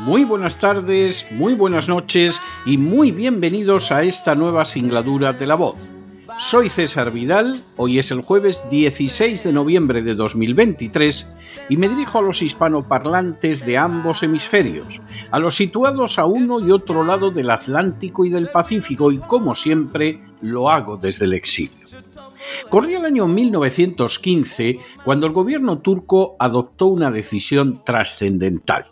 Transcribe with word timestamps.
muy 0.00 0.24
buenas 0.24 0.58
tardes, 0.58 1.26
muy 1.30 1.54
buenas 1.54 1.88
noches 1.88 2.40
y 2.64 2.78
muy 2.78 3.10
bienvenidos 3.10 3.90
a 3.90 4.02
esta 4.02 4.34
nueva 4.34 4.64
singladura 4.64 5.32
de 5.32 5.46
La 5.46 5.56
Voz. 5.56 5.92
Soy 6.38 6.68
César 6.68 7.10
Vidal, 7.10 7.60
hoy 7.76 7.98
es 7.98 8.12
el 8.12 8.22
jueves 8.22 8.64
16 8.70 9.42
de 9.42 9.52
noviembre 9.52 10.02
de 10.02 10.14
2023 10.14 11.26
y 11.68 11.76
me 11.76 11.88
dirijo 11.88 12.20
a 12.20 12.22
los 12.22 12.42
hispanoparlantes 12.42 13.66
de 13.66 13.76
ambos 13.76 14.22
hemisferios, 14.22 15.00
a 15.30 15.40
los 15.40 15.56
situados 15.56 16.18
a 16.18 16.26
uno 16.26 16.60
y 16.60 16.70
otro 16.70 17.02
lado 17.02 17.30
del 17.30 17.50
Atlántico 17.50 18.24
y 18.24 18.30
del 18.30 18.48
Pacífico 18.48 19.10
y 19.10 19.18
como 19.18 19.54
siempre 19.54 20.20
lo 20.40 20.70
hago 20.70 20.96
desde 20.96 21.24
el 21.24 21.32
exilio. 21.32 21.86
Corría 22.70 22.98
el 23.00 23.04
año 23.04 23.26
1915 23.26 24.78
cuando 25.04 25.26
el 25.26 25.32
gobierno 25.32 25.80
turco 25.80 26.36
adoptó 26.38 26.86
una 26.86 27.10
decisión 27.10 27.82
trascendental. 27.84 28.84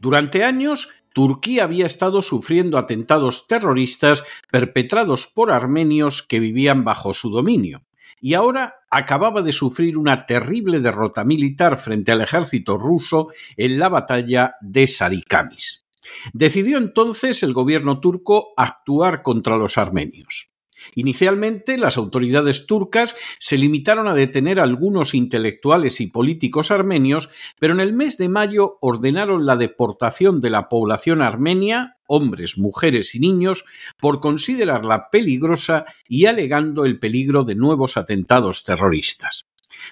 Durante 0.00 0.44
años, 0.44 0.88
Turquía 1.12 1.64
había 1.64 1.84
estado 1.84 2.22
sufriendo 2.22 2.78
atentados 2.78 3.46
terroristas 3.46 4.24
perpetrados 4.50 5.26
por 5.26 5.52
armenios 5.52 6.22
que 6.22 6.40
vivían 6.40 6.84
bajo 6.84 7.12
su 7.12 7.28
dominio, 7.28 7.84
y 8.18 8.32
ahora 8.32 8.76
acababa 8.90 9.42
de 9.42 9.52
sufrir 9.52 9.98
una 9.98 10.24
terrible 10.24 10.80
derrota 10.80 11.22
militar 11.24 11.76
frente 11.76 12.12
al 12.12 12.22
ejército 12.22 12.78
ruso 12.78 13.28
en 13.58 13.78
la 13.78 13.90
batalla 13.90 14.54
de 14.62 14.86
Sarikamis. 14.86 15.84
Decidió 16.32 16.78
entonces 16.78 17.42
el 17.42 17.52
gobierno 17.52 18.00
turco 18.00 18.54
actuar 18.56 19.20
contra 19.20 19.58
los 19.58 19.76
armenios. 19.76 20.49
Inicialmente, 20.94 21.78
las 21.78 21.96
autoridades 21.96 22.66
turcas 22.66 23.16
se 23.38 23.58
limitaron 23.58 24.08
a 24.08 24.14
detener 24.14 24.60
a 24.60 24.64
algunos 24.64 25.14
intelectuales 25.14 26.00
y 26.00 26.08
políticos 26.08 26.70
armenios, 26.70 27.30
pero 27.58 27.74
en 27.74 27.80
el 27.80 27.92
mes 27.92 28.18
de 28.18 28.28
mayo 28.28 28.78
ordenaron 28.80 29.46
la 29.46 29.56
deportación 29.56 30.40
de 30.40 30.50
la 30.50 30.68
población 30.68 31.22
armenia, 31.22 31.96
hombres, 32.06 32.58
mujeres 32.58 33.14
y 33.14 33.20
niños, 33.20 33.64
por 33.98 34.20
considerarla 34.20 35.10
peligrosa 35.10 35.86
y 36.08 36.26
alegando 36.26 36.84
el 36.84 36.98
peligro 36.98 37.44
de 37.44 37.54
nuevos 37.54 37.96
atentados 37.96 38.64
terroristas. 38.64 39.46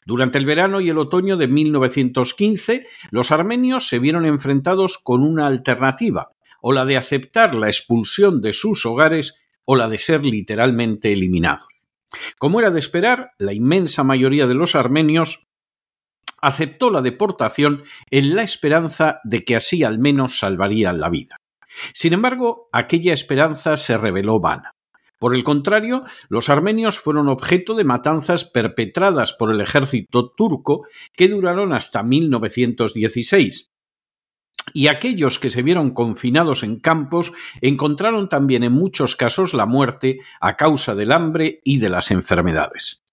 Durante 0.05 0.39
el 0.39 0.47
verano 0.47 0.81
y 0.81 0.91
el 0.91 0.99
otoño 0.99 1.37
de 1.37 1.49
1915, 1.49 2.87
los 3.11 3.31
armenios 3.31 3.89
se 3.89 3.99
vieron 3.99 4.27
enfrentados 4.27 4.99
con 4.99 5.23
una 5.23 5.47
alternativa, 5.47 6.33
o 6.61 6.73
la 6.73 6.85
de 6.85 6.97
aceptar 6.97 7.55
la 7.55 7.69
expulsión 7.69 8.41
de 8.41 8.53
sus 8.53 8.85
hogares 8.85 9.41
o 9.71 9.77
la 9.77 9.87
de 9.87 9.99
ser 9.99 10.25
literalmente 10.25 11.13
eliminados. 11.13 11.89
Como 12.39 12.59
era 12.59 12.71
de 12.71 12.79
esperar, 12.79 13.33
la 13.39 13.53
inmensa 13.53 14.03
mayoría 14.03 14.47
de 14.47 14.55
los 14.55 14.75
armenios 14.75 15.47
aceptó 16.41 16.89
la 16.89 17.03
deportación 17.03 17.83
en 18.11 18.35
la 18.35 18.43
esperanza 18.43 19.21
de 19.25 19.45
que 19.45 19.57
así 19.57 19.85
al 19.85 19.99
menos 19.99 20.39
salvarían 20.39 21.01
la 21.01 21.11
vida. 21.11 21.37
Sin 21.93 22.15
embargo, 22.15 22.71
aquella 22.73 23.13
esperanza 23.13 23.77
se 23.77 23.99
reveló 23.99 24.41
vana. 24.41 24.73
Por 25.19 25.35
el 25.35 25.45
contrario, 25.45 26.05
los 26.31 26.49
armenios 26.49 26.99
fueron 26.99 27.29
objeto 27.29 27.75
de 27.75 27.85
matanzas 27.85 28.47
perpetradas 28.47 29.35
por 29.35 29.53
el 29.53 29.61
ejército 29.61 30.33
turco 30.35 30.87
que 31.15 31.29
duraron 31.29 31.75
hasta 31.75 32.03
1916, 32.03 33.69
y 34.73 34.89
aquellos 34.89 35.39
que 35.39 35.51
se 35.51 35.63
vieron 35.63 35.91
confinados 35.91 36.63
en 36.63 36.81
campos 36.81 37.33
encontraron 37.61 38.29
también 38.29 38.63
en 38.63 38.73
muchos 38.73 39.17
casos 39.17 39.55
la 39.55 39.67
muerte 39.67 40.19
a 40.41 40.57
causa 40.57 40.95
del 40.95 41.13
hambre 41.13 41.61
y 41.65 41.79
de 41.79 41.89
las 41.89 42.11
enfermedades. 42.11 43.05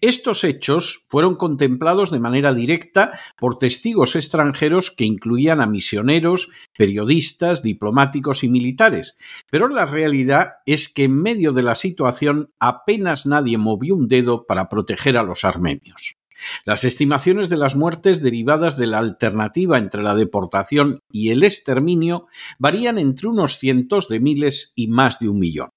Estos 0.00 0.44
hechos 0.44 1.04
fueron 1.08 1.36
contemplados 1.36 2.10
de 2.10 2.20
manera 2.20 2.52
directa 2.52 3.18
por 3.36 3.58
testigos 3.58 4.16
extranjeros 4.16 4.90
que 4.90 5.04
incluían 5.04 5.60
a 5.60 5.66
misioneros, 5.66 6.50
periodistas, 6.76 7.62
diplomáticos 7.62 8.44
y 8.44 8.48
militares, 8.48 9.16
pero 9.50 9.68
la 9.68 9.86
realidad 9.86 10.54
es 10.66 10.88
que 10.88 11.04
en 11.04 11.20
medio 11.20 11.52
de 11.52 11.62
la 11.62 11.74
situación 11.74 12.50
apenas 12.58 13.26
nadie 13.26 13.58
movió 13.58 13.94
un 13.94 14.08
dedo 14.08 14.46
para 14.46 14.68
proteger 14.68 15.16
a 15.16 15.22
los 15.22 15.44
armenios. 15.44 16.17
Las 16.64 16.84
estimaciones 16.84 17.48
de 17.48 17.56
las 17.56 17.76
muertes 17.76 18.22
derivadas 18.22 18.76
de 18.76 18.86
la 18.86 18.98
alternativa 18.98 19.78
entre 19.78 20.02
la 20.02 20.14
deportación 20.14 21.00
y 21.10 21.30
el 21.30 21.42
exterminio 21.42 22.26
varían 22.58 22.98
entre 22.98 23.28
unos 23.28 23.58
cientos 23.58 24.08
de 24.08 24.20
miles 24.20 24.72
y 24.76 24.88
más 24.88 25.18
de 25.18 25.28
un 25.28 25.38
millón. 25.38 25.70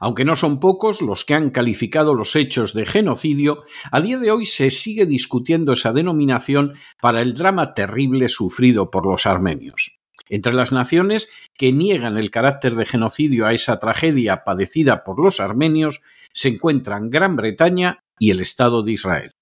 Aunque 0.00 0.24
no 0.24 0.36
son 0.36 0.60
pocos 0.60 1.00
los 1.00 1.24
que 1.24 1.34
han 1.34 1.50
calificado 1.50 2.14
los 2.14 2.36
hechos 2.36 2.74
de 2.74 2.84
genocidio, 2.84 3.64
a 3.90 4.00
día 4.00 4.18
de 4.18 4.30
hoy 4.30 4.46
se 4.46 4.70
sigue 4.70 5.06
discutiendo 5.06 5.72
esa 5.72 5.92
denominación 5.92 6.74
para 7.00 7.22
el 7.22 7.34
drama 7.34 7.74
terrible 7.74 8.28
sufrido 8.28 8.90
por 8.90 9.06
los 9.06 9.26
armenios. 9.26 9.98
Entre 10.28 10.52
las 10.52 10.72
naciones 10.72 11.30
que 11.56 11.72
niegan 11.72 12.18
el 12.18 12.30
carácter 12.30 12.74
de 12.74 12.84
genocidio 12.84 13.46
a 13.46 13.54
esa 13.54 13.78
tragedia 13.78 14.44
padecida 14.44 15.02
por 15.02 15.18
los 15.18 15.40
armenios 15.40 16.02
se 16.32 16.48
encuentran 16.48 17.08
Gran 17.08 17.36
Bretaña 17.36 18.04
y 18.18 18.30
el 18.30 18.40
Estado 18.40 18.82
de 18.82 18.92
Israel. 18.92 19.37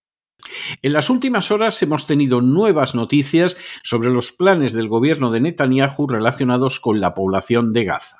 En 0.83 0.93
las 0.93 1.11
últimas 1.11 1.51
horas 1.51 1.83
hemos 1.83 2.07
tenido 2.07 2.41
nuevas 2.41 2.95
noticias 2.95 3.57
sobre 3.83 4.11
los 4.11 4.33
planes 4.33 4.73
del 4.73 4.89
gobierno 4.89 5.31
de 5.31 5.41
Netanyahu 5.41 6.07
relacionados 6.09 6.81
con 6.81 7.01
la 7.01 7.15
población 7.15 7.73
de 7.73 7.85
Gaza. 7.85 8.19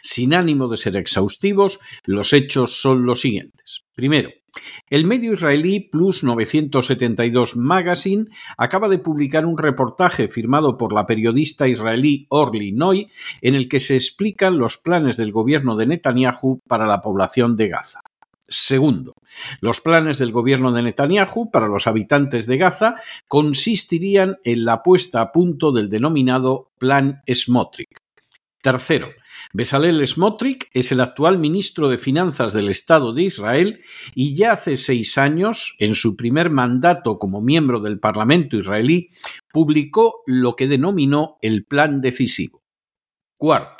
Sin 0.00 0.34
ánimo 0.34 0.68
de 0.68 0.76
ser 0.76 0.96
exhaustivos, 0.96 1.80
los 2.04 2.32
hechos 2.32 2.80
son 2.80 3.06
los 3.06 3.20
siguientes. 3.20 3.84
Primero, 3.94 4.30
el 4.88 5.04
medio 5.04 5.32
israelí 5.32 5.80
Plus 5.80 6.22
972 6.22 7.56
Magazine 7.56 8.26
acaba 8.56 8.88
de 8.88 8.98
publicar 8.98 9.46
un 9.46 9.58
reportaje 9.58 10.28
firmado 10.28 10.76
por 10.76 10.92
la 10.92 11.06
periodista 11.06 11.66
israelí 11.66 12.26
Orly 12.28 12.72
Noy 12.72 13.08
en 13.40 13.56
el 13.56 13.68
que 13.68 13.80
se 13.80 13.96
explican 13.96 14.58
los 14.58 14.78
planes 14.78 15.16
del 15.16 15.32
gobierno 15.32 15.76
de 15.76 15.86
Netanyahu 15.86 16.60
para 16.68 16.86
la 16.86 17.00
población 17.00 17.56
de 17.56 17.68
Gaza. 17.68 18.00
Segundo, 18.46 19.14
los 19.60 19.80
planes 19.80 20.18
del 20.18 20.30
gobierno 20.30 20.70
de 20.72 20.82
Netanyahu 20.82 21.50
para 21.50 21.66
los 21.66 21.86
habitantes 21.86 22.46
de 22.46 22.58
Gaza 22.58 22.96
consistirían 23.26 24.36
en 24.44 24.64
la 24.64 24.82
puesta 24.82 25.22
a 25.22 25.32
punto 25.32 25.72
del 25.72 25.88
denominado 25.88 26.70
Plan 26.78 27.22
Smotrich. 27.26 27.96
Tercero, 28.64 29.10
Besalel 29.52 30.06
Smotrich 30.06 30.70
es 30.72 30.90
el 30.90 31.00
actual 31.00 31.38
ministro 31.38 31.90
de 31.90 31.98
Finanzas 31.98 32.54
del 32.54 32.70
Estado 32.70 33.12
de 33.12 33.24
Israel 33.24 33.82
y 34.14 34.34
ya 34.34 34.52
hace 34.52 34.78
seis 34.78 35.18
años, 35.18 35.76
en 35.78 35.94
su 35.94 36.16
primer 36.16 36.48
mandato 36.48 37.18
como 37.18 37.42
miembro 37.42 37.80
del 37.80 38.00
Parlamento 38.00 38.56
israelí, 38.56 39.10
publicó 39.52 40.22
lo 40.26 40.56
que 40.56 40.66
denominó 40.66 41.36
el 41.42 41.66
Plan 41.66 42.00
Decisivo. 42.00 42.62
Cuarto, 43.36 43.73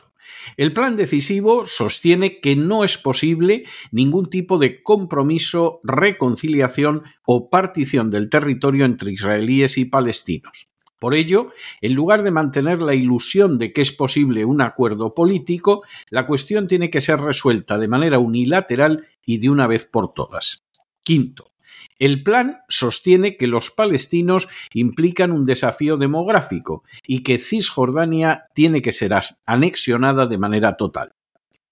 el 0.56 0.72
plan 0.72 0.96
decisivo 0.96 1.66
sostiene 1.66 2.40
que 2.40 2.56
no 2.56 2.84
es 2.84 2.98
posible 2.98 3.64
ningún 3.90 4.30
tipo 4.30 4.58
de 4.58 4.82
compromiso, 4.82 5.80
reconciliación 5.82 7.02
o 7.24 7.50
partición 7.50 8.10
del 8.10 8.30
territorio 8.30 8.84
entre 8.84 9.12
israelíes 9.12 9.78
y 9.78 9.84
palestinos. 9.86 10.68
Por 10.98 11.14
ello, 11.14 11.50
en 11.82 11.94
lugar 11.94 12.22
de 12.22 12.30
mantener 12.30 12.80
la 12.80 12.94
ilusión 12.94 13.58
de 13.58 13.72
que 13.72 13.82
es 13.82 13.92
posible 13.92 14.44
un 14.44 14.62
acuerdo 14.62 15.14
político, 15.14 15.82
la 16.08 16.26
cuestión 16.26 16.66
tiene 16.66 16.88
que 16.88 17.00
ser 17.00 17.20
resuelta 17.20 17.78
de 17.78 17.88
manera 17.88 18.18
unilateral 18.18 19.06
y 19.24 19.38
de 19.38 19.50
una 19.50 19.66
vez 19.66 19.84
por 19.84 20.14
todas. 20.14 20.64
Quinto, 21.02 21.53
el 21.98 22.22
plan 22.22 22.58
sostiene 22.68 23.36
que 23.36 23.46
los 23.46 23.70
palestinos 23.70 24.48
implican 24.72 25.32
un 25.32 25.46
desafío 25.46 25.96
demográfico 25.96 26.84
y 27.06 27.22
que 27.22 27.38
Cisjordania 27.38 28.44
tiene 28.54 28.82
que 28.82 28.92
ser 28.92 29.12
anexionada 29.46 30.26
de 30.26 30.38
manera 30.38 30.76
total. 30.76 31.12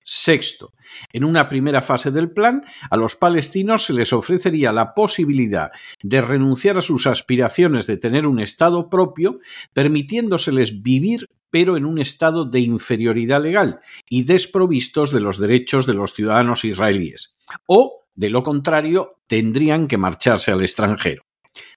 Sexto, 0.04 0.72
en 1.12 1.24
una 1.24 1.48
primera 1.48 1.80
fase 1.80 2.10
del 2.10 2.32
plan, 2.32 2.64
a 2.90 2.96
los 2.96 3.14
palestinos 3.14 3.86
se 3.86 3.92
les 3.92 4.12
ofrecería 4.12 4.72
la 4.72 4.94
posibilidad 4.94 5.70
de 6.02 6.20
renunciar 6.20 6.76
a 6.76 6.82
sus 6.82 7.06
aspiraciones 7.06 7.86
de 7.86 7.98
tener 7.98 8.26
un 8.26 8.40
Estado 8.40 8.90
propio, 8.90 9.38
permitiéndoseles 9.72 10.82
vivir 10.82 11.28
pero 11.52 11.76
en 11.76 11.84
un 11.84 11.98
estado 11.98 12.46
de 12.46 12.60
inferioridad 12.60 13.42
legal 13.42 13.80
y 14.08 14.24
desprovistos 14.24 15.12
de 15.12 15.20
los 15.20 15.38
derechos 15.38 15.86
de 15.86 15.92
los 15.92 16.14
ciudadanos 16.14 16.64
israelíes. 16.64 17.36
O, 17.66 18.01
de 18.14 18.30
lo 18.30 18.42
contrario, 18.42 19.20
tendrían 19.26 19.88
que 19.88 19.98
marcharse 19.98 20.52
al 20.52 20.62
extranjero. 20.62 21.24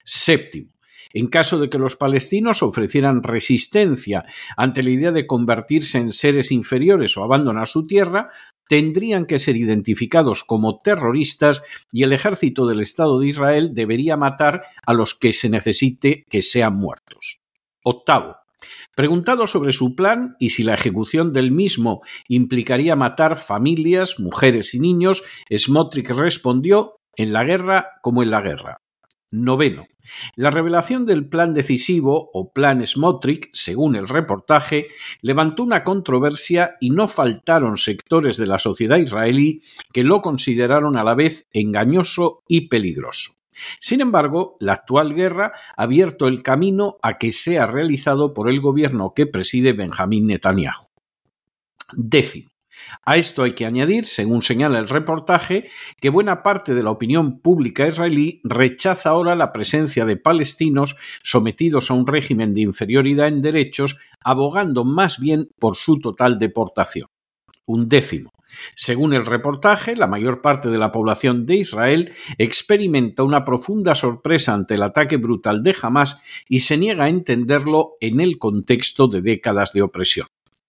Séptimo, 0.04 0.70
en 1.12 1.28
caso 1.28 1.58
de 1.58 1.70
que 1.70 1.78
los 1.78 1.96
palestinos 1.96 2.62
ofrecieran 2.62 3.22
resistencia 3.22 4.24
ante 4.56 4.82
la 4.82 4.90
idea 4.90 5.12
de 5.12 5.26
convertirse 5.26 5.98
en 5.98 6.12
seres 6.12 6.52
inferiores 6.52 7.16
o 7.16 7.24
abandonar 7.24 7.68
su 7.68 7.86
tierra, 7.86 8.30
tendrían 8.68 9.26
que 9.26 9.38
ser 9.38 9.56
identificados 9.56 10.44
como 10.44 10.80
terroristas 10.80 11.62
y 11.92 12.02
el 12.02 12.12
ejército 12.12 12.66
del 12.66 12.80
Estado 12.80 13.20
de 13.20 13.28
Israel 13.28 13.70
debería 13.72 14.16
matar 14.16 14.64
a 14.84 14.92
los 14.92 15.14
que 15.14 15.32
se 15.32 15.48
necesite 15.48 16.26
que 16.28 16.42
sean 16.42 16.74
muertos. 16.74 17.40
Octavo. 17.82 18.36
Preguntado 18.94 19.46
sobre 19.46 19.72
su 19.72 19.94
plan 19.94 20.36
y 20.38 20.50
si 20.50 20.62
la 20.62 20.74
ejecución 20.74 21.32
del 21.32 21.50
mismo 21.50 22.02
implicaría 22.28 22.96
matar 22.96 23.36
familias, 23.36 24.18
mujeres 24.18 24.74
y 24.74 24.80
niños, 24.80 25.22
Smotrich 25.54 26.10
respondió 26.10 27.00
en 27.14 27.32
la 27.32 27.44
guerra 27.44 27.88
como 28.02 28.22
en 28.22 28.30
la 28.30 28.40
guerra. 28.40 28.80
Noveno. 29.30 29.86
La 30.36 30.50
revelación 30.50 31.04
del 31.04 31.28
plan 31.28 31.52
decisivo 31.52 32.30
o 32.32 32.52
plan 32.52 32.86
Smotrich, 32.86 33.48
según 33.52 33.96
el 33.96 34.08
reportaje, 34.08 34.88
levantó 35.20 35.64
una 35.64 35.82
controversia 35.82 36.76
y 36.80 36.90
no 36.90 37.08
faltaron 37.08 37.76
sectores 37.76 38.36
de 38.36 38.46
la 38.46 38.58
sociedad 38.58 38.98
israelí 38.98 39.62
que 39.92 40.04
lo 40.04 40.22
consideraron 40.22 40.96
a 40.96 41.04
la 41.04 41.14
vez 41.14 41.46
engañoso 41.52 42.42
y 42.48 42.68
peligroso. 42.68 43.35
Sin 43.80 44.00
embargo, 44.00 44.56
la 44.60 44.74
actual 44.74 45.14
guerra 45.14 45.52
ha 45.76 45.82
abierto 45.82 46.28
el 46.28 46.42
camino 46.42 46.98
a 47.02 47.18
que 47.18 47.32
sea 47.32 47.66
realizado 47.66 48.34
por 48.34 48.48
el 48.48 48.60
gobierno 48.60 49.12
que 49.14 49.26
preside 49.26 49.72
Benjamín 49.72 50.26
Netanyahu. 50.26 50.86
Décimo. 51.96 52.50
A 53.04 53.16
esto 53.16 53.42
hay 53.42 53.52
que 53.52 53.66
añadir, 53.66 54.04
según 54.04 54.42
señala 54.42 54.78
el 54.78 54.88
reportaje, 54.88 55.68
que 56.00 56.10
buena 56.10 56.42
parte 56.42 56.74
de 56.74 56.82
la 56.82 56.90
opinión 56.90 57.40
pública 57.40 57.86
israelí 57.88 58.40
rechaza 58.44 59.10
ahora 59.10 59.34
la 59.34 59.52
presencia 59.52 60.04
de 60.04 60.16
palestinos 60.16 60.96
sometidos 61.22 61.90
a 61.90 61.94
un 61.94 62.06
régimen 62.06 62.54
de 62.54 62.62
inferioridad 62.62 63.28
en 63.28 63.42
derechos, 63.42 63.96
abogando 64.20 64.84
más 64.84 65.18
bien 65.18 65.48
por 65.58 65.74
su 65.76 66.00
total 66.00 66.38
deportación. 66.38 67.08
Un 67.66 67.88
décimo. 67.88 68.35
Según 68.74 69.14
el 69.14 69.26
reportaje, 69.26 69.96
la 69.96 70.06
mayor 70.06 70.42
parte 70.42 70.68
de 70.68 70.78
la 70.78 70.92
población 70.92 71.46
de 71.46 71.56
Israel 71.56 72.12
experimenta 72.38 73.22
una 73.22 73.44
profunda 73.44 73.94
sorpresa 73.94 74.54
ante 74.54 74.74
el 74.74 74.82
ataque 74.82 75.16
brutal 75.16 75.62
de 75.62 75.74
Hamas 75.80 76.22
y 76.48 76.60
se 76.60 76.76
niega 76.76 77.04
a 77.04 77.08
entenderlo 77.08 77.94
en 78.00 78.20
el 78.20 78.38
contexto 78.38 79.08
de 79.08 79.22
décadas 79.22 79.72
de 79.72 79.82
opresión. 79.82 80.26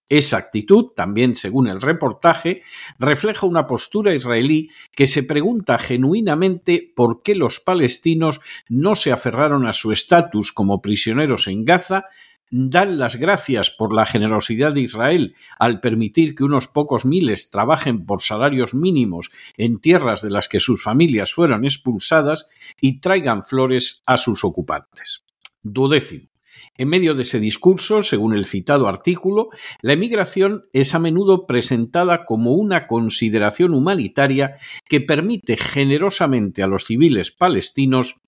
Esa 0.10 0.38
actitud, 0.38 0.92
también 0.96 1.36
según 1.36 1.68
el 1.68 1.82
reportaje, 1.82 2.62
refleja 2.98 3.46
una 3.46 3.68
postura 3.68 4.16
israelí 4.16 4.70
que 4.96 5.06
se 5.06 5.22
pregunta 5.22 5.78
genuinamente 5.78 6.94
por 6.96 7.22
qué 7.22 7.36
los 7.36 7.60
palestinos 7.60 8.40
no 8.70 8.96
se 8.96 9.12
aferraron 9.12 9.68
a 9.68 9.74
su 9.74 9.92
estatus 9.92 10.54
como 10.54 10.82
prisioneros 10.82 11.48
en 11.48 11.66
Gaza, 11.66 12.06
dan 12.50 12.98
las 12.98 13.18
gracias 13.18 13.70
por 13.70 13.94
la 13.94 14.06
generosidad 14.06 14.74
de 14.74 14.82
Israel 14.82 15.36
al 15.60 15.80
permitir 15.80 16.36
que 16.36 16.44
unos 16.44 16.68
pocos 16.68 17.06
miles 17.06 17.50
trabajen 17.50 18.06
por 18.06 18.22
salarios 18.22 18.74
mínimos 18.74 19.32
en 19.58 19.80
tierras 19.80 20.22
de 20.22 20.30
las 20.30 20.48
que 20.48 20.60
sus 20.60 20.82
familias 20.82 21.34
fueron 21.34 21.66
expulsadas 21.66 22.48
y 22.80 23.00
traigan 23.00 23.44
flores 23.44 24.02
a 24.06 24.18
sus 24.18 24.44
ocupantes. 24.44 25.24
Duodécimo. 25.64 26.30
En 26.78 26.90
medio 26.90 27.16
de 27.16 27.24
ese 27.24 27.40
discurso, 27.40 28.04
según 28.04 28.36
el 28.36 28.46
citado 28.46 28.88
artículo, 28.88 29.50
la 29.82 29.94
emigración 29.94 30.66
es 30.74 30.94
a 30.94 31.00
menudo 31.00 31.48
presentada 31.48 32.26
como 32.26 32.54
una 32.54 32.86
consideración 32.86 33.74
humanitaria 33.74 34.58
que 34.88 35.02
permite 35.02 35.58
generosamente 35.58 36.62
a 36.62 36.68
los 36.68 36.86
civiles 36.86 37.32
palestinos 37.32 38.22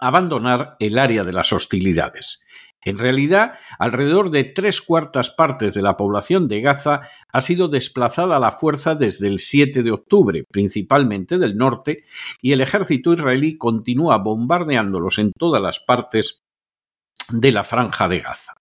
abandonar 0.00 0.76
el 0.80 0.98
área 0.98 1.24
de 1.24 1.32
las 1.32 1.52
hostilidades. 1.52 2.44
En 2.84 2.98
realidad, 2.98 3.54
alrededor 3.78 4.30
de 4.30 4.44
tres 4.44 4.82
cuartas 4.82 5.30
partes 5.30 5.72
de 5.72 5.80
la 5.80 5.96
población 5.96 6.48
de 6.48 6.60
Gaza 6.60 7.08
ha 7.32 7.40
sido 7.40 7.68
desplazada 7.68 8.36
a 8.36 8.40
la 8.40 8.52
fuerza 8.52 8.94
desde 8.94 9.26
el 9.26 9.38
7 9.38 9.82
de 9.82 9.90
octubre, 9.90 10.44
principalmente 10.50 11.38
del 11.38 11.56
norte, 11.56 12.04
y 12.42 12.52
el 12.52 12.60
ejército 12.60 13.14
israelí 13.14 13.56
continúa 13.56 14.18
bombardeándolos 14.18 15.18
en 15.18 15.32
todas 15.32 15.62
las 15.62 15.80
partes 15.80 16.42
de 17.30 17.52
la 17.52 17.64
franja 17.64 18.06
de 18.06 18.20
Gaza. 18.20 18.52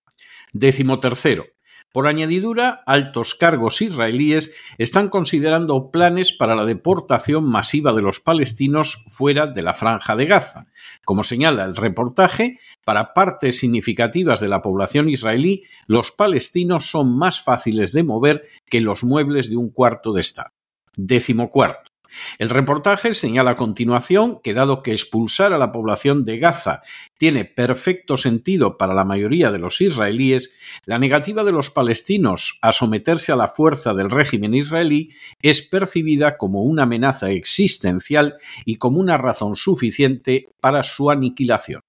Décimo 0.54 1.00
tercero. 1.00 1.46
Por 1.94 2.08
añadidura, 2.08 2.82
altos 2.88 3.36
cargos 3.36 3.80
israelíes 3.84 4.52
están 4.80 5.10
considerando 5.10 5.92
planes 5.92 6.34
para 6.34 6.56
la 6.56 6.66
deportación 6.66 7.44
masiva 7.44 7.94
de 7.94 8.02
los 8.02 8.20
palestinos 8.20 9.06
fuera 9.10 9.46
de 9.46 9.62
la 9.62 9.76
franja 9.76 10.16
de 10.16 10.26
Gaza. 10.26 10.66
Como 11.06 11.24
señala 11.24 11.66
el 11.66 11.76
reportaje, 11.76 12.58
para 12.84 13.14
partes 13.14 13.60
significativas 13.60 14.40
de 14.40 14.48
la 14.48 14.64
población 14.64 15.08
israelí, 15.08 15.66
los 15.86 16.12
palestinos 16.12 16.90
son 16.90 17.16
más 17.16 17.40
fáciles 17.40 17.94
de 17.94 18.02
mover 18.02 18.48
que 18.66 18.82
los 18.82 19.04
muebles 19.04 19.52
de 19.52 19.58
un 19.58 19.70
cuarto 19.70 20.14
de 20.14 20.22
estar. 20.22 20.52
Décimo 20.98 21.52
cuarto. 21.52 21.93
El 22.38 22.50
reportaje 22.50 23.14
señala 23.14 23.52
a 23.52 23.56
continuación 23.56 24.40
que 24.44 24.54
dado 24.54 24.82
que 24.82 24.92
expulsar 24.92 25.54
a 25.54 25.58
la 25.58 25.72
población 25.72 26.26
de 26.26 26.38
Gaza 26.38 26.82
tiene 27.18 27.46
perfecto 27.46 28.18
sentido 28.18 28.78
para 28.78 28.94
la 28.94 29.06
mayoría 29.06 29.52
de 29.52 29.60
los 29.60 29.82
israelíes, 29.82 30.52
la 30.86 31.00
negativa 31.00 31.44
de 31.44 31.52
los 31.52 31.70
palestinos 31.70 32.58
a 32.62 32.72
someterse 32.72 33.32
a 33.32 33.36
la 33.36 33.48
fuerza 33.48 33.94
del 33.94 34.10
régimen 34.10 34.54
israelí 34.54 35.12
es 35.42 35.62
percibida 35.62 36.38
como 36.38 36.64
una 36.64 36.84
amenaza 36.84 37.32
existencial 37.32 38.36
y 38.66 38.76
como 38.76 39.00
una 39.00 39.18
razón 39.18 39.56
suficiente 39.56 40.48
para 40.60 40.84
su 40.84 41.10
aniquilación. 41.10 41.82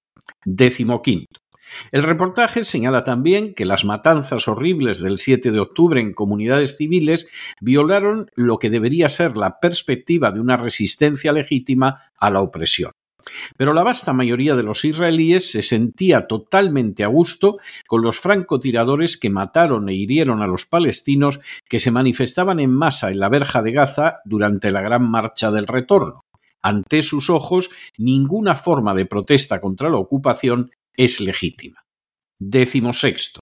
Décimo 0.45 1.03
quinto. 1.03 1.44
El 1.93 2.03
reportaje 2.03 2.63
señala 2.63 3.05
también 3.05 3.55
que 3.55 3.65
las 3.65 3.85
matanzas 3.85 4.49
horribles 4.49 5.01
del 5.01 5.19
7 5.19 5.51
de 5.51 5.61
octubre 5.61 6.01
en 6.01 6.13
comunidades 6.13 6.77
civiles 6.77 7.29
violaron 7.61 8.31
lo 8.35 8.59
que 8.59 8.71
debería 8.71 9.09
ser 9.09 9.37
la 9.37 9.61
perspectiva 9.61 10.33
de 10.33 10.41
una 10.41 10.57
resistencia 10.57 11.33
legítima 11.33 12.13
a 12.19 12.31
la 12.31 12.41
opresión. 12.41 12.93
Pero 13.57 13.73
la 13.73 13.83
vasta 13.83 14.13
mayoría 14.13 14.55
de 14.55 14.63
los 14.63 14.85
israelíes 14.85 15.51
se 15.51 15.63
sentía 15.63 16.27
totalmente 16.27 17.05
a 17.05 17.09
gusto 17.09 17.59
con 17.87 18.03
los 18.03 18.19
francotiradores 18.19 19.17
que 19.17 19.31
mataron 19.31 19.89
e 19.89 19.95
hirieron 19.95 20.43
a 20.43 20.47
los 20.47 20.67
palestinos 20.67 21.41
que 21.69 21.81
se 21.81 21.91
manifestaban 21.91 22.61
en 22.61 22.71
masa 22.71 23.11
en 23.11 23.21
la 23.21 23.29
verja 23.29 23.63
de 23.63 23.73
Gaza 23.73 24.17
durante 24.25 24.71
la 24.71 24.83
gran 24.83 25.09
marcha 25.09 25.51
del 25.51 25.67
retorno. 25.67 26.21
Ante 26.63 27.03
sus 27.03 27.29
ojos, 27.29 27.71
ninguna 27.99 28.57
forma 28.57 28.95
de 28.95 29.05
protesta 29.05 29.61
contra 29.61 29.91
la 29.91 29.99
ocupación 29.99 30.71
es 30.97 31.21
legítima. 31.21 31.85
Décimo 32.41 32.93
sexto. 32.93 33.41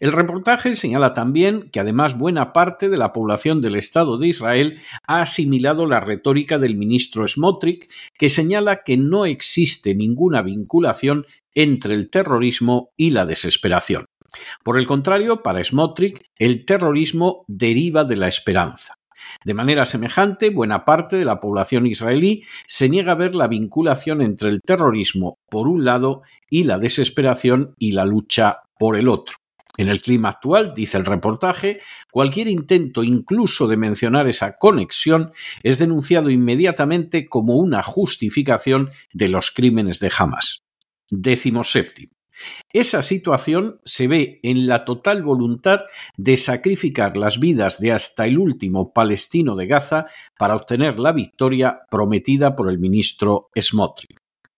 El 0.00 0.12
reportaje 0.12 0.74
señala 0.74 1.12
también 1.12 1.70
que 1.70 1.78
además 1.78 2.16
buena 2.16 2.54
parte 2.54 2.88
de 2.88 2.96
la 2.96 3.12
población 3.12 3.60
del 3.60 3.76
Estado 3.76 4.16
de 4.16 4.28
Israel 4.28 4.80
ha 5.06 5.20
asimilado 5.20 5.86
la 5.86 6.00
retórica 6.00 6.58
del 6.58 6.76
ministro 6.76 7.28
Smotrich, 7.28 7.86
que 8.18 8.30
señala 8.30 8.82
que 8.82 8.96
no 8.96 9.26
existe 9.26 9.94
ninguna 9.94 10.40
vinculación 10.40 11.26
entre 11.54 11.94
el 11.94 12.08
terrorismo 12.08 12.92
y 12.96 13.10
la 13.10 13.26
desesperación. 13.26 14.06
Por 14.62 14.78
el 14.78 14.86
contrario, 14.86 15.42
para 15.42 15.62
Smotrich, 15.62 16.22
el 16.36 16.64
terrorismo 16.64 17.44
deriva 17.46 18.04
de 18.04 18.16
la 18.16 18.28
esperanza. 18.28 18.94
De 19.44 19.54
manera 19.54 19.86
semejante, 19.86 20.50
buena 20.50 20.84
parte 20.84 21.16
de 21.16 21.24
la 21.24 21.40
población 21.40 21.86
israelí 21.86 22.44
se 22.66 22.88
niega 22.88 23.12
a 23.12 23.16
ver 23.16 23.34
la 23.34 23.48
vinculación 23.48 24.22
entre 24.22 24.48
el 24.48 24.60
terrorismo 24.60 25.38
por 25.48 25.68
un 25.68 25.84
lado 25.84 26.22
y 26.48 26.64
la 26.64 26.78
desesperación 26.78 27.74
y 27.78 27.92
la 27.92 28.04
lucha 28.04 28.60
por 28.78 28.96
el 28.96 29.08
otro. 29.08 29.36
En 29.76 29.88
el 29.88 30.02
clima 30.02 30.30
actual, 30.30 30.74
dice 30.74 30.98
el 30.98 31.06
reportaje, 31.06 31.80
cualquier 32.10 32.48
intento 32.48 33.02
incluso 33.02 33.66
de 33.66 33.76
mencionar 33.76 34.28
esa 34.28 34.58
conexión 34.58 35.32
es 35.62 35.78
denunciado 35.78 36.28
inmediatamente 36.28 37.28
como 37.28 37.56
una 37.56 37.82
justificación 37.82 38.90
de 39.12 39.28
los 39.28 39.50
crímenes 39.50 40.00
de 40.00 40.12
Hamas. 40.18 40.64
Décimo 41.08 41.64
séptimo. 41.64 42.19
Esa 42.72 43.02
situación 43.02 43.80
se 43.84 44.08
ve 44.08 44.40
en 44.42 44.66
la 44.66 44.84
total 44.84 45.22
voluntad 45.22 45.80
de 46.16 46.36
sacrificar 46.36 47.16
las 47.16 47.38
vidas 47.38 47.80
de 47.80 47.92
hasta 47.92 48.26
el 48.26 48.38
último 48.38 48.92
palestino 48.92 49.56
de 49.56 49.66
Gaza 49.66 50.06
para 50.38 50.56
obtener 50.56 50.98
la 50.98 51.12
victoria 51.12 51.80
prometida 51.90 52.56
por 52.56 52.70
el 52.70 52.78
ministro 52.78 53.50
Smotrich. 53.58 54.16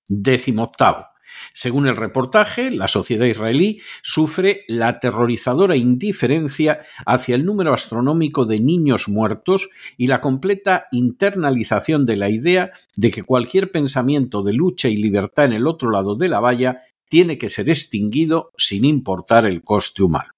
Décimo 0.08 0.64
octavo. 0.64 1.06
Según 1.52 1.86
el 1.86 1.96
reportaje, 1.96 2.70
la 2.70 2.88
sociedad 2.88 3.26
israelí 3.26 3.80
sufre 4.02 4.62
la 4.68 4.88
aterrorizadora 4.88 5.76
indiferencia 5.76 6.80
hacia 7.06 7.34
el 7.34 7.44
número 7.44 7.72
astronómico 7.72 8.44
de 8.44 8.60
niños 8.60 9.08
muertos 9.08 9.68
y 9.96 10.06
la 10.06 10.20
completa 10.20 10.86
internalización 10.92 12.06
de 12.06 12.16
la 12.16 12.30
idea 12.30 12.72
de 12.96 13.10
que 13.10 13.22
cualquier 13.22 13.70
pensamiento 13.70 14.42
de 14.42 14.52
lucha 14.52 14.88
y 14.88 14.96
libertad 14.96 15.46
en 15.46 15.52
el 15.52 15.66
otro 15.66 15.90
lado 15.90 16.16
de 16.16 16.28
la 16.28 16.40
valla 16.40 16.82
tiene 17.12 17.36
que 17.36 17.50
ser 17.50 17.68
extinguido 17.68 18.52
sin 18.56 18.86
importar 18.86 19.44
el 19.44 19.62
coste 19.62 20.02
humano. 20.02 20.30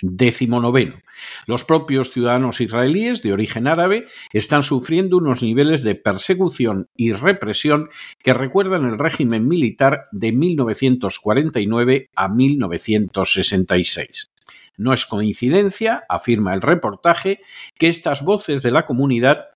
Décimo 0.00 0.58
noveno. 0.58 1.02
Los 1.46 1.64
propios 1.64 2.12
ciudadanos 2.12 2.62
israelíes 2.62 3.20
de 3.20 3.34
origen 3.34 3.66
árabe 3.66 4.06
están 4.32 4.62
sufriendo 4.62 5.18
unos 5.18 5.42
niveles 5.42 5.82
de 5.82 5.96
persecución 5.96 6.88
y 6.96 7.12
represión 7.12 7.90
que 8.22 8.32
recuerdan 8.32 8.86
el 8.86 8.98
régimen 8.98 9.46
militar 9.46 10.06
de 10.12 10.32
1949 10.32 12.08
a 12.16 12.28
1966. 12.30 14.30
No 14.78 14.94
es 14.94 15.04
coincidencia, 15.04 16.04
afirma 16.08 16.54
el 16.54 16.62
reportaje, 16.62 17.40
que 17.76 17.88
estas 17.88 18.22
voces 18.22 18.62
de 18.62 18.70
la 18.70 18.86
comunidad 18.86 19.48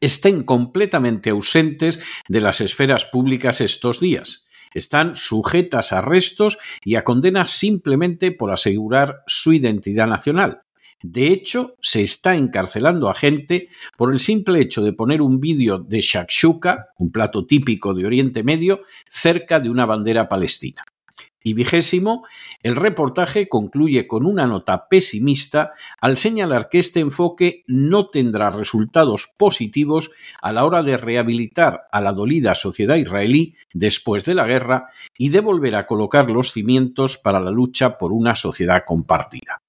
estén 0.00 0.44
completamente 0.44 1.30
ausentes 1.30 1.98
de 2.28 2.40
las 2.40 2.60
esferas 2.60 3.04
públicas 3.04 3.60
estos 3.60 3.98
días 3.98 4.46
están 4.74 5.14
sujetas 5.14 5.92
a 5.92 5.98
arrestos 5.98 6.58
y 6.84 6.96
a 6.96 7.04
condenas 7.04 7.50
simplemente 7.50 8.32
por 8.32 8.50
asegurar 8.50 9.22
su 9.26 9.52
identidad 9.52 10.06
nacional. 10.06 10.62
De 11.02 11.26
hecho, 11.28 11.76
se 11.80 12.02
está 12.02 12.36
encarcelando 12.36 13.08
a 13.10 13.14
gente 13.14 13.68
por 13.96 14.12
el 14.12 14.20
simple 14.20 14.60
hecho 14.60 14.82
de 14.82 14.92
poner 14.92 15.20
un 15.20 15.40
vídeo 15.40 15.78
de 15.78 16.00
shakshuka, 16.00 16.90
un 16.98 17.10
plato 17.10 17.44
típico 17.44 17.92
de 17.92 18.06
Oriente 18.06 18.44
Medio, 18.44 18.82
cerca 19.08 19.58
de 19.58 19.68
una 19.68 19.84
bandera 19.84 20.28
palestina. 20.28 20.84
Y 21.42 21.54
vigésimo, 21.54 22.24
el 22.62 22.76
reportaje 22.76 23.48
concluye 23.48 24.06
con 24.06 24.26
una 24.26 24.46
nota 24.46 24.88
pesimista 24.88 25.72
al 26.00 26.16
señalar 26.16 26.68
que 26.68 26.78
este 26.78 27.00
enfoque 27.00 27.64
no 27.66 28.08
tendrá 28.08 28.50
resultados 28.50 29.28
positivos 29.36 30.10
a 30.40 30.52
la 30.52 30.64
hora 30.64 30.82
de 30.82 30.96
rehabilitar 30.96 31.82
a 31.90 32.00
la 32.00 32.12
dolida 32.12 32.54
sociedad 32.54 32.96
israelí 32.96 33.56
después 33.72 34.24
de 34.24 34.34
la 34.34 34.46
guerra 34.46 34.88
y 35.18 35.30
de 35.30 35.40
volver 35.40 35.74
a 35.74 35.86
colocar 35.86 36.30
los 36.30 36.52
cimientos 36.52 37.18
para 37.18 37.40
la 37.40 37.50
lucha 37.50 37.98
por 37.98 38.12
una 38.12 38.34
sociedad 38.34 38.84
compartida. 38.86 39.62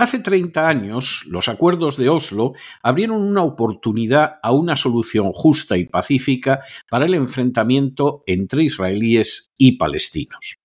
Hace 0.00 0.20
30 0.20 0.66
años, 0.66 1.24
los 1.26 1.50
acuerdos 1.50 1.98
de 1.98 2.08
Oslo 2.08 2.54
abrieron 2.82 3.20
una 3.22 3.42
oportunidad 3.42 4.38
a 4.42 4.50
una 4.50 4.74
solución 4.74 5.30
justa 5.32 5.76
y 5.76 5.84
pacífica 5.84 6.60
para 6.88 7.04
el 7.04 7.12
enfrentamiento 7.12 8.22
entre 8.26 8.64
israelíes 8.64 9.50
y 9.58 9.72
palestinos. 9.72 10.59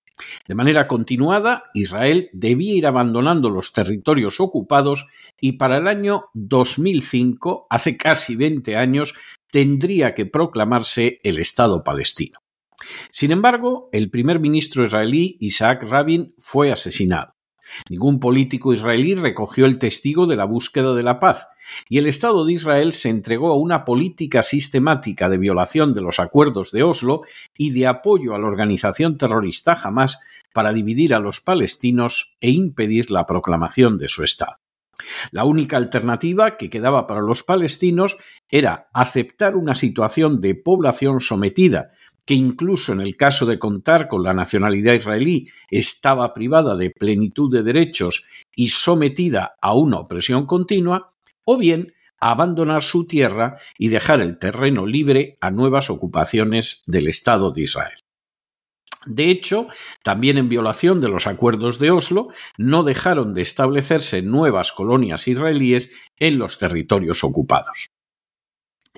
De 0.46 0.54
manera 0.54 0.86
continuada, 0.86 1.64
Israel 1.74 2.30
debía 2.32 2.74
ir 2.74 2.86
abandonando 2.86 3.50
los 3.50 3.72
territorios 3.72 4.40
ocupados 4.40 5.06
y 5.40 5.52
para 5.52 5.78
el 5.78 5.88
año 5.88 6.26
2005, 6.34 7.66
hace 7.68 7.96
casi 7.96 8.36
20 8.36 8.76
años, 8.76 9.14
tendría 9.50 10.14
que 10.14 10.26
proclamarse 10.26 11.20
el 11.22 11.38
Estado 11.38 11.84
palestino. 11.84 12.38
Sin 13.10 13.32
embargo, 13.32 13.88
el 13.92 14.10
primer 14.10 14.40
ministro 14.40 14.84
israelí 14.84 15.36
Isaac 15.40 15.82
Rabin 15.82 16.34
fue 16.38 16.70
asesinado. 16.70 17.35
Ningún 17.88 18.20
político 18.20 18.72
israelí 18.72 19.14
recogió 19.14 19.66
el 19.66 19.78
testigo 19.78 20.26
de 20.26 20.36
la 20.36 20.44
búsqueda 20.44 20.94
de 20.94 21.02
la 21.02 21.18
paz, 21.18 21.48
y 21.88 21.98
el 21.98 22.06
Estado 22.06 22.44
de 22.44 22.52
Israel 22.52 22.92
se 22.92 23.08
entregó 23.08 23.52
a 23.52 23.56
una 23.56 23.84
política 23.84 24.42
sistemática 24.42 25.28
de 25.28 25.38
violación 25.38 25.94
de 25.94 26.00
los 26.00 26.20
acuerdos 26.20 26.70
de 26.70 26.82
Oslo 26.82 27.22
y 27.56 27.70
de 27.70 27.86
apoyo 27.86 28.34
a 28.34 28.38
la 28.38 28.46
organización 28.46 29.18
terrorista 29.18 29.78
Hamas 29.82 30.20
para 30.52 30.72
dividir 30.72 31.14
a 31.14 31.20
los 31.20 31.40
palestinos 31.40 32.36
e 32.40 32.50
impedir 32.50 33.10
la 33.10 33.26
proclamación 33.26 33.98
de 33.98 34.08
su 34.08 34.22
Estado. 34.22 34.56
La 35.30 35.44
única 35.44 35.76
alternativa 35.76 36.56
que 36.56 36.70
quedaba 36.70 37.06
para 37.06 37.20
los 37.20 37.42
palestinos 37.42 38.16
era 38.48 38.88
aceptar 38.92 39.56
una 39.56 39.74
situación 39.74 40.40
de 40.40 40.54
población 40.54 41.20
sometida 41.20 41.92
que 42.26 42.34
incluso 42.34 42.92
en 42.92 43.00
el 43.00 43.16
caso 43.16 43.46
de 43.46 43.58
contar 43.58 44.08
con 44.08 44.22
la 44.22 44.34
nacionalidad 44.34 44.94
israelí 44.94 45.48
estaba 45.70 46.34
privada 46.34 46.76
de 46.76 46.90
plenitud 46.90 47.50
de 47.50 47.62
derechos 47.62 48.24
y 48.54 48.68
sometida 48.68 49.54
a 49.62 49.74
una 49.74 50.00
opresión 50.00 50.44
continua, 50.44 51.12
o 51.44 51.56
bien 51.56 51.94
abandonar 52.18 52.82
su 52.82 53.06
tierra 53.06 53.56
y 53.78 53.88
dejar 53.88 54.20
el 54.20 54.38
terreno 54.38 54.86
libre 54.86 55.36
a 55.40 55.50
nuevas 55.50 55.88
ocupaciones 55.90 56.82
del 56.86 57.06
Estado 57.06 57.52
de 57.52 57.62
Israel. 57.62 58.00
De 59.06 59.30
hecho, 59.30 59.68
también 60.02 60.36
en 60.36 60.48
violación 60.48 61.00
de 61.00 61.08
los 61.08 61.28
acuerdos 61.28 61.78
de 61.78 61.92
Oslo, 61.92 62.28
no 62.58 62.82
dejaron 62.82 63.34
de 63.34 63.42
establecerse 63.42 64.20
nuevas 64.22 64.72
colonias 64.72 65.28
israelíes 65.28 65.92
en 66.18 66.38
los 66.38 66.58
territorios 66.58 67.22
ocupados. 67.22 67.90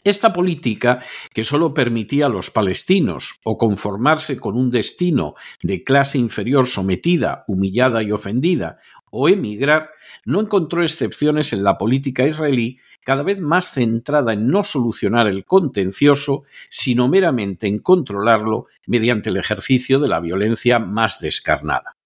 Esta 0.09 0.33
política, 0.33 1.01
que 1.35 1.45
solo 1.45 1.75
permitía 1.75 2.27
a 2.27 2.31
los 2.31 2.51
palestinos 2.51 3.41
o 3.45 3.59
conformarse 3.59 4.39
con 4.39 4.57
un 4.57 4.71
destino 4.71 5.35
de 5.63 5.83
clase 5.85 6.17
inferior 6.17 6.67
sometida, 6.67 7.45
humillada 7.47 8.03
y 8.03 8.11
ofendida, 8.11 8.79
o 9.11 9.29
emigrar, 9.29 9.91
no 10.25 10.41
encontró 10.41 10.83
excepciones 10.83 11.53
en 11.53 11.63
la 11.63 11.77
política 11.77 12.27
israelí, 12.27 12.79
cada 13.05 13.23
vez 13.23 13.39
más 13.39 13.73
centrada 13.73 14.33
en 14.33 14.49
no 14.49 14.65
solucionar 14.65 15.27
el 15.27 15.45
contencioso, 15.45 16.45
sino 16.71 17.07
meramente 17.09 17.67
en 17.67 17.79
controlarlo 17.79 18.67
mediante 18.87 19.29
el 19.29 19.37
ejercicio 19.37 19.99
de 19.99 20.09
la 20.09 20.21
violencia 20.21 20.79
más 20.79 21.21
descarnada. 21.21 21.97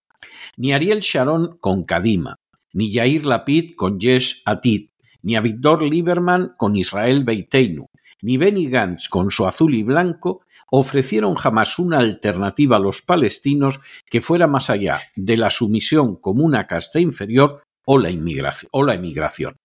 Ni 0.57 0.73
Ariel 0.73 1.01
Sharon 1.01 1.57
con 1.59 1.85
Kadima, 1.85 2.41
ni 2.73 2.91
Yair 2.91 3.27
Lapid 3.27 3.77
con 3.77 4.01
Yesh 4.01 4.43
Atid, 4.45 4.89
ni 5.23 5.37
a 5.37 5.41
Víctor 5.41 5.83
Lieberman 5.83 6.55
con 6.57 6.77
Israel 6.77 7.25
Beiteinu, 7.25 7.87
ni 8.23 8.37
Benny 8.37 8.69
Gantz 8.69 9.09
con 9.09 9.31
su 9.31 9.47
azul 9.47 9.75
y 9.75 9.83
blanco 9.83 10.43
ofrecieron 10.71 11.35
jamás 11.35 11.79
una 11.79 11.99
alternativa 11.99 12.77
a 12.77 12.81
los 12.81 13.03
palestinos 13.03 13.81
que 14.09 14.21
fuera 14.21 14.47
más 14.47 14.71
allá 14.71 14.99
de 15.17 15.37
la 15.37 15.51
sumisión 15.51 16.17
como 16.17 16.45
una 16.45 16.67
casta 16.67 16.99
inferior 16.99 17.63
o 17.85 17.99
la, 17.99 18.11
inmigración, 18.11 18.71
o 18.73 18.83
la 18.83 18.95
emigración. 18.95 19.57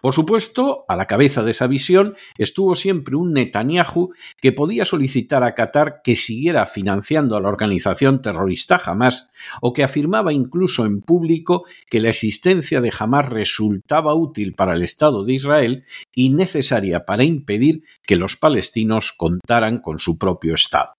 Por 0.00 0.14
supuesto, 0.14 0.84
a 0.88 0.96
la 0.96 1.06
cabeza 1.06 1.42
de 1.42 1.52
esa 1.52 1.66
visión 1.66 2.16
estuvo 2.38 2.74
siempre 2.74 3.16
un 3.16 3.32
Netanyahu 3.32 4.12
que 4.40 4.52
podía 4.52 4.84
solicitar 4.84 5.44
a 5.44 5.54
Qatar 5.54 6.00
que 6.02 6.16
siguiera 6.16 6.66
financiando 6.66 7.36
a 7.36 7.40
la 7.40 7.48
organización 7.48 8.22
terrorista 8.22 8.80
Hamas 8.84 9.30
o 9.60 9.72
que 9.72 9.84
afirmaba 9.84 10.32
incluso 10.32 10.84
en 10.84 11.00
público 11.00 11.64
que 11.88 12.00
la 12.00 12.10
existencia 12.10 12.80
de 12.80 12.92
Hamas 12.98 13.28
resultaba 13.28 14.14
útil 14.14 14.54
para 14.54 14.74
el 14.74 14.82
Estado 14.82 15.24
de 15.24 15.34
Israel 15.34 15.84
y 16.14 16.30
necesaria 16.30 17.04
para 17.04 17.24
impedir 17.24 17.82
que 18.06 18.16
los 18.16 18.36
palestinos 18.36 19.12
contaran 19.16 19.78
con 19.78 19.98
su 19.98 20.18
propio 20.18 20.54
Estado. 20.54 20.94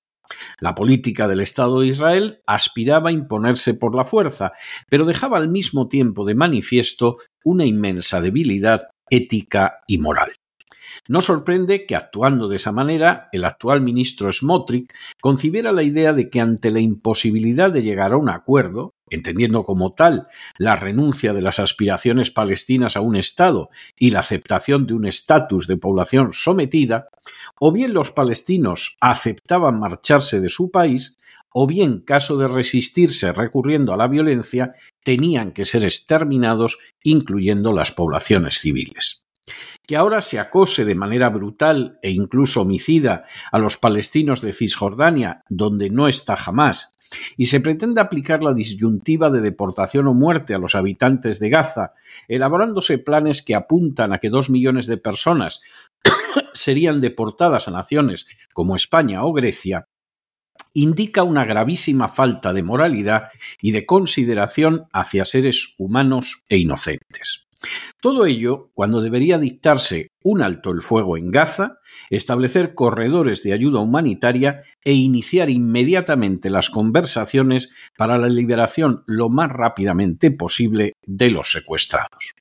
La 0.59 0.75
política 0.75 1.27
del 1.27 1.41
Estado 1.41 1.81
de 1.81 1.87
Israel 1.87 2.41
aspiraba 2.45 3.09
a 3.09 3.13
imponerse 3.13 3.73
por 3.73 3.95
la 3.95 4.05
fuerza, 4.05 4.51
pero 4.89 5.05
dejaba 5.05 5.37
al 5.37 5.49
mismo 5.49 5.87
tiempo 5.87 6.25
de 6.25 6.35
manifiesto 6.35 7.17
una 7.43 7.65
inmensa 7.65 8.21
debilidad 8.21 8.89
ética 9.09 9.79
y 9.87 9.97
moral. 9.97 10.31
No 11.07 11.21
sorprende 11.21 11.85
que 11.85 11.95
actuando 11.95 12.47
de 12.47 12.57
esa 12.57 12.71
manera, 12.71 13.29
el 13.31 13.45
actual 13.45 13.81
ministro 13.81 14.31
Smotrich 14.31 14.91
concibiera 15.21 15.71
la 15.71 15.83
idea 15.83 16.13
de 16.13 16.29
que 16.29 16.41
ante 16.41 16.71
la 16.71 16.79
imposibilidad 16.79 17.71
de 17.71 17.81
llegar 17.81 18.13
a 18.13 18.17
un 18.17 18.29
acuerdo, 18.29 18.95
entendiendo 19.09 19.63
como 19.63 19.93
tal 19.93 20.27
la 20.57 20.75
renuncia 20.75 21.33
de 21.33 21.41
las 21.41 21.59
aspiraciones 21.59 22.31
palestinas 22.31 22.97
a 22.97 23.01
un 23.01 23.15
Estado 23.15 23.69
y 23.95 24.11
la 24.11 24.19
aceptación 24.21 24.87
de 24.87 24.93
un 24.93 25.05
estatus 25.05 25.67
de 25.67 25.77
población 25.77 26.33
sometida, 26.33 27.07
o 27.59 27.71
bien 27.71 27.93
los 27.93 28.11
palestinos 28.11 28.97
aceptaban 28.99 29.79
marcharse 29.79 30.39
de 30.39 30.49
su 30.49 30.71
país, 30.71 31.17
o 31.57 31.67
bien, 31.67 32.01
caso 32.01 32.37
de 32.37 32.49
resistirse 32.49 33.31
recurriendo 33.31 33.93
a 33.93 33.97
la 33.97 34.07
violencia, 34.07 34.73
tenían 35.03 35.53
que 35.53 35.63
ser 35.63 35.85
exterminados, 35.85 36.77
incluyendo 37.01 37.71
las 37.71 37.91
poblaciones 37.91 38.59
civiles 38.59 39.24
que 39.85 39.95
ahora 39.95 40.21
se 40.21 40.39
acose 40.39 40.85
de 40.85 40.95
manera 40.95 41.29
brutal 41.29 41.99
e 42.01 42.11
incluso 42.11 42.61
homicida 42.61 43.25
a 43.51 43.59
los 43.59 43.77
palestinos 43.77 44.41
de 44.41 44.53
Cisjordania, 44.53 45.43
donde 45.49 45.89
no 45.89 46.07
está 46.07 46.35
jamás, 46.35 46.95
y 47.37 47.45
se 47.45 47.59
pretende 47.59 48.01
aplicar 48.01 48.43
la 48.43 48.53
disyuntiva 48.53 49.29
de 49.29 49.41
deportación 49.41 50.07
o 50.07 50.13
muerte 50.13 50.53
a 50.53 50.57
los 50.57 50.75
habitantes 50.75 51.39
de 51.39 51.49
Gaza, 51.49 51.93
elaborándose 52.27 52.97
planes 52.97 53.41
que 53.41 53.55
apuntan 53.55 54.13
a 54.13 54.17
que 54.17 54.29
dos 54.29 54.49
millones 54.49 54.87
de 54.87 54.97
personas 54.97 55.61
serían 56.53 57.01
deportadas 57.01 57.67
a 57.67 57.71
naciones 57.71 58.25
como 58.53 58.75
España 58.75 59.23
o 59.23 59.33
Grecia, 59.33 59.87
indica 60.73 61.23
una 61.23 61.45
gravísima 61.45 62.09
falta 62.09 62.51
de 62.51 62.63
moralidad 62.63 63.29
y 63.61 63.71
de 63.71 63.85
consideración 63.85 64.87
hacia 64.91 65.23
seres 65.23 65.73
humanos 65.77 66.43
e 66.49 66.57
inocentes. 66.57 67.44
Todo 68.01 68.25
ello 68.25 68.71
cuando 68.73 69.01
debería 69.01 69.37
dictarse 69.37 70.11
un 70.23 70.41
alto 70.41 70.71
el 70.71 70.81
fuego 70.81 71.17
en 71.17 71.31
Gaza, 71.31 71.79
establecer 72.09 72.73
corredores 72.73 73.43
de 73.43 73.53
ayuda 73.53 73.79
humanitaria 73.79 74.61
e 74.83 74.93
iniciar 74.93 75.49
inmediatamente 75.49 76.49
las 76.49 76.69
conversaciones 76.69 77.69
para 77.97 78.17
la 78.17 78.27
liberación 78.27 79.03
lo 79.07 79.29
más 79.29 79.51
rápidamente 79.51 80.31
posible 80.31 80.93
de 81.05 81.29
los 81.29 81.51
secuestrados. 81.51 82.33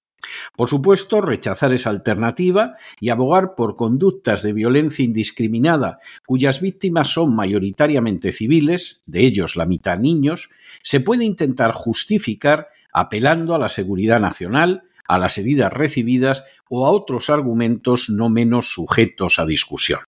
Por 0.57 0.69
supuesto, 0.69 1.21
rechazar 1.21 1.73
esa 1.73 1.91
alternativa 1.91 2.75
y 3.01 3.11
abogar 3.11 3.55
por 3.55 3.77
conductas 3.77 4.43
de 4.43 4.53
violencia 4.53 5.05
indiscriminada 5.05 5.99
cuyas 6.27 6.61
víctimas 6.61 7.09
son 7.09 7.35
mayoritariamente 7.35 8.33
civiles, 8.33 9.03
de 9.07 9.25
ellos 9.25 9.57
la 9.57 9.67
mitad 9.67 9.99
niños, 9.99 10.51
se 10.83 11.01
puede 11.01 11.25
intentar 11.25 11.73
justificar 11.73 12.69
apelando 12.93 13.55
a 13.55 13.59
la 13.59 13.69
seguridad 13.69 14.21
nacional, 14.21 14.85
a 15.07 15.19
las 15.19 15.39
heridas 15.39 15.73
recibidas 15.73 16.45
o 16.69 16.87
a 16.87 16.91
otros 16.91 17.31
argumentos 17.31 18.11
no 18.11 18.29
menos 18.29 18.73
sujetos 18.73 19.39
a 19.39 19.47
discusión. 19.47 20.01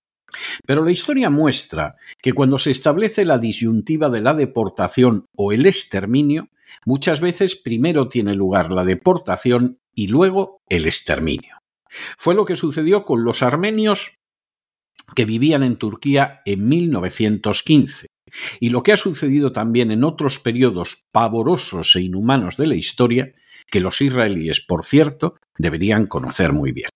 Pero 0.66 0.84
la 0.84 0.92
historia 0.92 1.30
muestra 1.30 1.96
que 2.20 2.32
cuando 2.32 2.58
se 2.58 2.70
establece 2.70 3.24
la 3.24 3.38
disyuntiva 3.38 4.10
de 4.10 4.20
la 4.20 4.34
deportación 4.34 5.26
o 5.34 5.52
el 5.52 5.66
exterminio, 5.66 6.48
muchas 6.84 7.20
veces 7.20 7.56
primero 7.56 8.08
tiene 8.08 8.34
lugar 8.34 8.72
la 8.72 8.84
deportación 8.84 9.78
y 9.94 10.08
luego 10.08 10.60
el 10.68 10.86
exterminio. 10.86 11.56
Fue 12.18 12.34
lo 12.34 12.44
que 12.44 12.56
sucedió 12.56 13.04
con 13.04 13.24
los 13.24 13.42
armenios 13.42 14.18
que 15.14 15.24
vivían 15.24 15.62
en 15.62 15.76
Turquía 15.76 16.42
en 16.44 16.68
1915 16.68 18.08
y 18.60 18.70
lo 18.70 18.82
que 18.82 18.92
ha 18.92 18.96
sucedido 18.96 19.52
también 19.52 19.90
en 19.90 20.04
otros 20.04 20.40
periodos 20.40 21.06
pavorosos 21.12 21.94
e 21.96 22.02
inhumanos 22.02 22.56
de 22.56 22.66
la 22.66 22.74
historia 22.74 23.32
que 23.70 23.80
los 23.80 24.00
israelíes, 24.00 24.60
por 24.60 24.84
cierto, 24.84 25.36
deberían 25.58 26.06
conocer 26.06 26.52
muy 26.52 26.72
bien. 26.72 26.88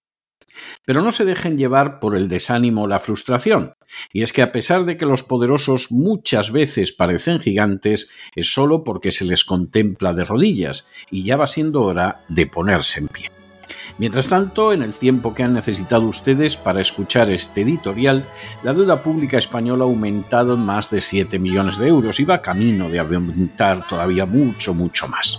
Pero 0.84 1.02
no 1.02 1.12
se 1.12 1.24
dejen 1.24 1.58
llevar 1.58 2.00
por 2.00 2.16
el 2.16 2.28
desánimo 2.28 2.82
o 2.82 2.86
la 2.86 3.00
frustración, 3.00 3.74
y 4.12 4.22
es 4.22 4.32
que 4.32 4.42
a 4.42 4.52
pesar 4.52 4.84
de 4.84 4.96
que 4.96 5.06
los 5.06 5.22
poderosos 5.22 5.90
muchas 5.90 6.52
veces 6.52 6.92
parecen 6.92 7.40
gigantes, 7.40 8.08
es 8.34 8.52
solo 8.52 8.84
porque 8.84 9.10
se 9.10 9.24
les 9.24 9.44
contempla 9.44 10.12
de 10.12 10.24
rodillas, 10.24 10.86
y 11.10 11.24
ya 11.24 11.36
va 11.36 11.46
siendo 11.46 11.82
hora 11.82 12.24
de 12.28 12.46
ponerse 12.46 13.00
en 13.00 13.08
pie. 13.08 13.30
Mientras 13.98 14.28
tanto, 14.28 14.72
en 14.72 14.82
el 14.82 14.94
tiempo 14.94 15.34
que 15.34 15.42
han 15.42 15.54
necesitado 15.54 16.06
ustedes 16.06 16.56
para 16.56 16.80
escuchar 16.80 17.30
este 17.30 17.62
editorial, 17.62 18.26
la 18.62 18.72
deuda 18.72 19.02
pública 19.02 19.38
española 19.38 19.84
ha 19.84 19.88
aumentado 19.88 20.54
en 20.54 20.60
más 20.60 20.90
de 20.90 21.00
7 21.00 21.38
millones 21.38 21.78
de 21.78 21.88
euros 21.88 22.18
y 22.20 22.24
va 22.24 22.42
camino 22.42 22.88
de 22.88 22.98
aumentar 22.98 23.86
todavía 23.86 24.26
mucho, 24.26 24.74
mucho 24.74 25.06
más. 25.08 25.38